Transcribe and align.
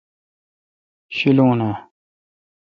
شیلون 1.15 1.59
اں۔ 1.67 1.75